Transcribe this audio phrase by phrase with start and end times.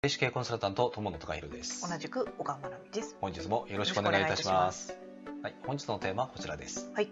[0.00, 3.16] 霊視系コンサルタント友野孝弘です同じく小川真奈美です。
[3.20, 4.96] 本日もよろしくお願いいたします
[5.42, 7.08] はい、本日のテーマはこちらですはい。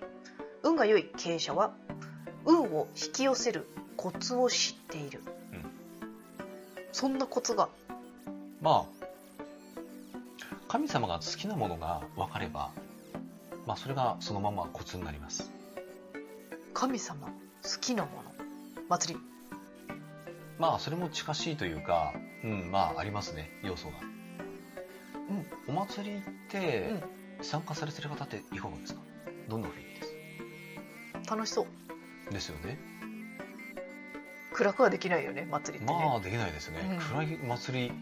[0.62, 1.72] 運が良い経営者は
[2.44, 5.20] 運を引き寄せるコツを知っている。
[5.52, 5.64] うん
[6.92, 7.70] そんなコツが。
[8.62, 9.06] まあ
[10.68, 12.70] 神様が好きなものが分かれば
[13.66, 15.50] まあそれがそのままコツになります
[16.72, 17.32] 神様好
[17.80, 18.30] きなもの。
[18.88, 19.35] 祭り。
[20.58, 23.94] まあそれも近しいというかうんまあありますね要素が。
[25.68, 27.02] お祭りって
[27.42, 29.00] 参加されてる方っていかがですか？
[29.48, 30.06] どんな雰囲気で
[31.24, 31.30] す？
[31.30, 31.66] 楽しそ
[32.30, 32.32] う。
[32.32, 32.78] ですよね。
[34.52, 36.00] 暗くはできないよね、祭りってね。
[36.04, 36.98] まあできないですね、うん。
[36.98, 37.92] 暗い祭り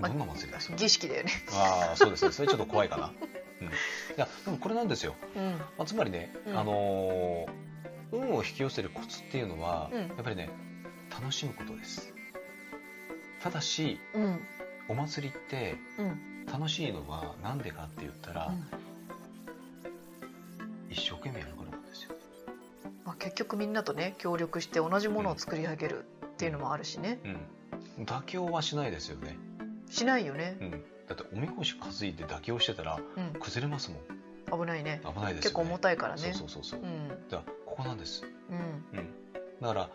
[0.00, 1.30] まあどんな祭りですか、儀式だよね。
[1.52, 2.32] ああそうですね。
[2.32, 3.12] それちょっと怖いかな、
[3.60, 3.70] うん、い
[4.16, 5.52] やでもこれなんですよ、うん。
[5.52, 6.58] まあ、つまりね、うん。
[6.58, 7.64] あのー
[8.12, 10.00] 運を引き寄せるコツっていうのは、うん。
[10.00, 10.48] やっぱりね
[11.24, 12.12] 楽しむことです。
[13.42, 14.40] ただしうん。
[14.90, 16.44] お祭りってうん。
[16.44, 18.52] 楽しいのはなんでかって言ったら、
[20.90, 22.10] 一生懸命やるからなんですよ。
[23.06, 27.18] まあ、結局みんなとね協力して同じものを作り上げるっていうのもあるしね、
[27.98, 28.04] うん。
[28.04, 29.38] 妥協はしないですよね、
[29.88, 30.58] しないよね。
[30.60, 30.76] う、ん、だ
[31.14, 33.40] っておみこし担いで妥協してたらうん。
[33.40, 34.60] 崩れますもん。
[34.60, 35.00] 危ないね。
[35.02, 35.54] 危ないですよね。
[35.54, 36.20] 結構重たいからね。
[36.20, 37.08] そうそうそうそう、うん。
[37.08, 38.98] だからここなんです、うん。
[38.98, 39.14] うん、
[39.62, 39.88] だから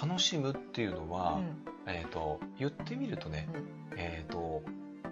[0.00, 1.66] 楽しむっていうのは、うん。
[1.86, 3.48] えー、と言ってみるとね、
[3.92, 3.98] うん。
[3.98, 4.62] えー、と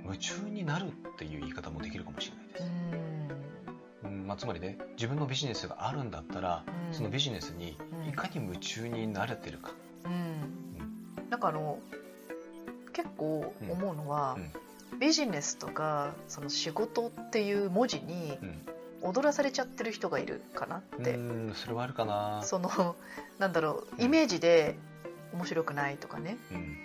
[0.05, 2.65] 夢中になるっていう言い方もできるかもしれないです、
[4.05, 4.27] うん。
[4.27, 6.95] まあ、つまりね自分のビジネスがあるんだったら、うん。
[6.95, 8.09] そのビジネスにうん。
[8.09, 9.73] いかに夢中になれてるか、
[10.05, 11.31] うん。
[11.31, 11.41] なん。
[11.41, 11.79] かあの
[12.93, 14.99] 結構思うのは、うん。
[14.99, 18.67] ビジネスとかその仕事っていう文字にうん
[19.05, 22.43] 踊らされちゃってる人がいるかなって、うんそれはあるかな。
[22.43, 22.97] その
[23.39, 24.03] なんだろううん。
[24.03, 24.77] イメージで
[25.33, 26.39] 面白くないとかね。
[26.51, 26.79] うん。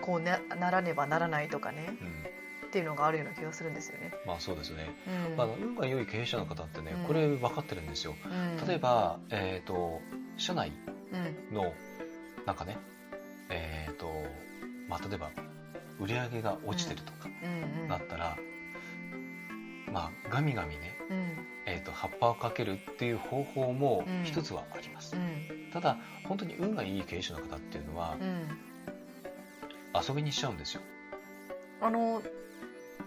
[0.00, 1.96] こうなならねばならないとかね。
[2.00, 2.24] うん。
[2.66, 4.12] っていうのがあるような気がするんですよね。
[4.26, 4.88] まあそうですね、
[5.30, 5.36] うん。
[5.36, 7.04] まあ、運が良い経営者の方ってねうん。
[7.04, 8.14] これ分かってるんですよ。
[8.24, 8.66] うん。
[8.66, 10.00] 例えば、えー、と
[10.36, 10.72] 社内
[11.50, 11.54] うん。
[11.54, 11.72] の
[12.46, 12.78] なんかね
[13.48, 14.10] えっ、と
[14.88, 15.30] まあ例えば
[16.00, 17.88] 売り上げが落ちてるとかうんうん。
[17.88, 18.36] なったら、
[19.92, 24.24] まあガミガミね、うんえー、と葉っぱをかけるっていう方法もうん。
[24.24, 25.70] 一つはあります、うん。
[25.72, 25.96] ただ
[26.28, 28.48] 本当に運がいい経営者の方っていうのはうん。
[30.08, 30.80] 遊びにしちゃうんですよ、
[31.80, 32.20] あの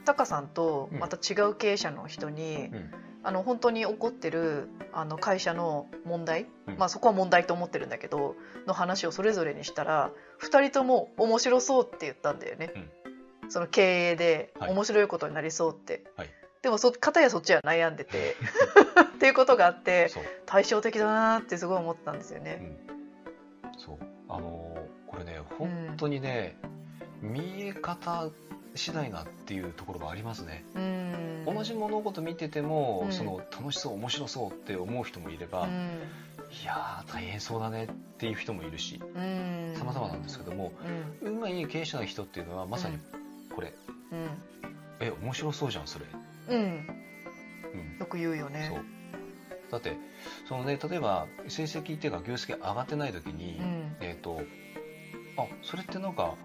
[0.06, 2.92] タカさんとまた違う経営者の人に、うん。
[3.24, 6.78] あの本当に起こってるあの会社の問題、うん。
[6.78, 8.36] まあそこは問題と思ってるんだけど
[8.66, 12.72] の話をそれぞれにしたら2人とも面白そうって言ったんだよね、
[13.50, 14.72] その経営ではい。
[14.72, 16.30] 面白いことになりそうって、はい
[16.62, 18.36] でもそ片やそっちは悩んでて。
[19.18, 20.12] っていうことがあって
[20.46, 22.78] 対照的だなってすごい思ったんですよね。
[23.64, 23.98] うん、そう。
[24.30, 26.58] あのーこれね本当にね、
[27.22, 28.30] 見え方
[28.76, 31.56] 次第なっていうところがありますね、うん。
[31.56, 33.12] 同じ物事見てても、うん。
[33.12, 35.68] その楽しそう面白そうって思う人もいれば、
[36.62, 37.88] いやー大変そうだねっ
[38.18, 39.74] ていう人もいるしうん。
[39.76, 40.72] 様々なんですけども
[41.24, 41.34] うん。
[41.36, 43.00] 運がいい経営者の人っていうのはまさに
[43.56, 43.74] これ、
[44.12, 44.30] うん。
[45.00, 46.06] え面白そうじゃんそれ、
[46.50, 46.58] うん。
[46.60, 48.68] うんよく言うよね。
[48.72, 48.84] そう。
[49.72, 49.98] だって
[50.48, 53.96] そのね例えば成績っていうか業績が上がってない時に、うん。
[54.02, 54.42] えっ、と
[55.38, 56.36] あそれってなんか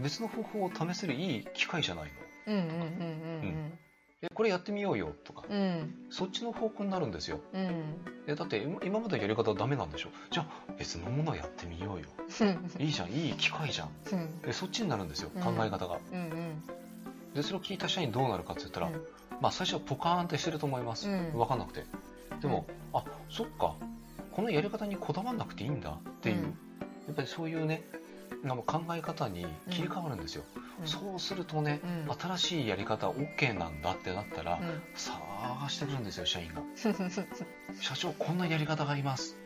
[0.00, 2.04] 別の方法を試せるいい機会じゃない
[2.46, 2.54] の？
[2.54, 3.78] うんうんうん
[4.22, 5.56] えこれやってみようよとか、うん。
[5.56, 7.40] うんそっちの方向になるんですよ。
[7.52, 8.04] うん。
[8.28, 10.10] えだって今今までのやり方はダメなんでしょ？
[10.30, 12.06] じゃあ別のものをやってみようよ。
[12.78, 13.90] いいじゃんいい機会じゃん。
[14.12, 14.40] うん。
[14.42, 15.42] でそっちになるんですようん。
[15.42, 16.62] 考え方が、うんうん
[17.34, 18.90] でそれを聞いた社員どうなるかって言ったら、
[19.40, 21.32] まあ最初はポカーンってしてると思います、うん。
[21.32, 21.84] 分かんなくて。
[22.40, 23.74] でも、あそっか。
[24.32, 26.42] このやり方にこだわんなくていいんだっていう、うん。
[26.44, 26.48] や
[27.12, 27.82] っぱりそういうね
[28.44, 30.44] あの考え方に切り替わるんですよ、
[30.80, 30.86] うん。
[30.86, 32.14] そうするとね、うん。
[32.18, 34.82] 新しいやり方 OK なんだってなったら、うん。
[34.94, 36.62] 探してくるんですよ社員が。
[37.80, 39.36] 社長こんなやり方があります。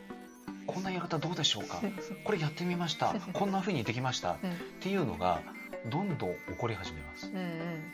[0.67, 1.81] こんなやり方どうでしょうか。
[2.25, 3.15] これやってみました。
[3.33, 4.33] こんな風にできました。
[4.33, 4.37] っ
[4.81, 5.41] ていうのが
[5.87, 7.29] どんどん起こり始めます。
[7.29, 7.93] うんうん。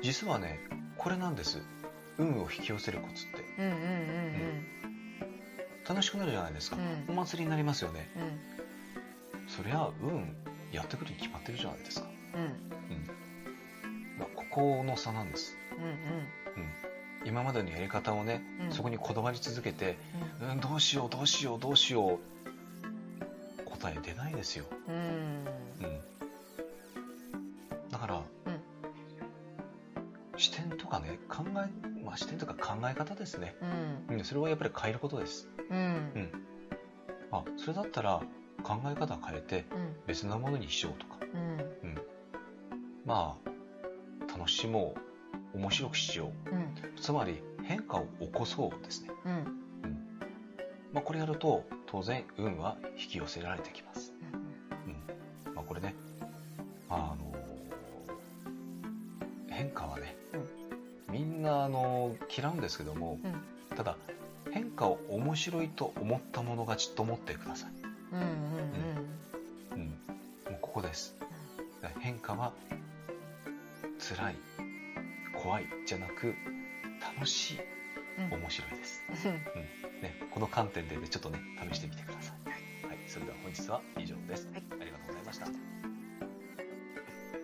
[0.00, 0.58] 実はね
[0.96, 1.58] これなんです。
[2.18, 3.44] 運を引き寄せるコツって。
[3.58, 4.66] うんうんうん
[5.88, 7.12] 楽しくなるじゃないですか、うん。
[7.12, 8.08] お祭りになりますよね。
[9.34, 9.48] うん。
[9.48, 10.36] そりゃ運
[10.70, 12.40] やってくるに決まってるじゃないですか,、う
[14.22, 14.26] ん。
[14.34, 18.72] ここの差なんです、うんうん、今までのやり方をね、うん。
[18.72, 19.98] そこにこだわり続けて、
[20.40, 20.50] うん。
[20.50, 22.20] うん、どうしようどうしようどうしよう。
[23.64, 25.44] 答え出ないですよ、うん
[31.02, 33.54] ね考え、まあ、視点とか考え方ですね、
[34.08, 34.16] うん。
[34.18, 35.48] うん、それはやっぱり変えることです。
[35.70, 36.30] うん。
[37.30, 38.20] あそれだったら
[38.62, 39.96] 考え方変えてうん。
[40.06, 41.18] 別なものにしようとか。
[41.34, 41.90] うん。
[41.90, 41.98] うん、
[43.04, 44.94] まあ楽しも
[45.54, 46.50] う面白くしよう。
[46.50, 46.74] うん。
[46.96, 49.44] つまり変化を起こそうですね、うん。
[50.92, 54.12] まあ、これやると当然運は引き寄せられてきます、
[55.46, 55.54] うん。
[55.54, 55.94] まあ、これね
[56.88, 57.32] あの
[59.48, 60.16] 変化はね、
[61.12, 63.76] みんなあの嫌うんですけども、うん。
[63.76, 63.96] ただ
[64.50, 67.70] 変化を面白いと思ったもの勝ちと思ってください、
[68.12, 68.26] うんうん
[69.72, 69.94] うん、も
[70.50, 71.14] うここです。
[72.00, 72.52] 変化は
[73.98, 74.36] 辛い
[75.42, 76.34] 怖いじゃなく
[77.14, 77.58] 楽しい
[78.18, 78.40] うん。
[78.40, 80.02] 面白いです、うん。
[80.02, 81.38] ね、この観点で、ね、ちょっとね
[81.70, 82.34] 試してみてくださ
[82.84, 84.62] い、はい、それでは本日は以上です、はい。
[84.80, 85.46] ありがとうございました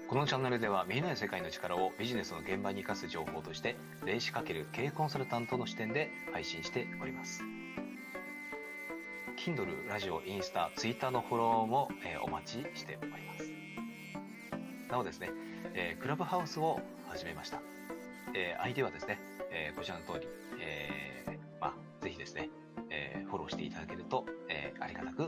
[0.09, 3.77] このチャンネルでは見えない世界の力をビジネスの現場に生かす情報として
[4.07, 7.43] 霊視×経営コンサルタントの視点で配信しております
[9.37, 13.51] Kindle、ラジオ、インスタ、ツイッターのフォローも、えーお待ちしております
[14.91, 15.29] なおですね、
[15.75, 17.61] えークラブハウスを始めました、
[18.35, 19.21] えー相手はですね、
[19.51, 20.29] えこちらの通り、
[20.59, 22.49] えまあ、ぜひですね、
[22.89, 25.28] えフォローしていただけると、えありがたく。